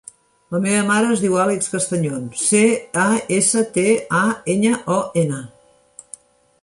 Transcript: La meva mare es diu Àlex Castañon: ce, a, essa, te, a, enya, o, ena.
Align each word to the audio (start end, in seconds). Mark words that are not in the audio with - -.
La 0.53 0.59
meva 0.61 0.79
mare 0.87 1.09
es 1.15 1.19
diu 1.25 1.35
Àlex 1.43 1.67
Castañon: 1.73 2.25
ce, 2.45 2.63
a, 3.03 3.05
essa, 3.37 3.63
te, 3.77 3.87
a, 4.21 4.25
enya, 4.55 4.73
o, 4.97 5.01
ena. 5.25 5.43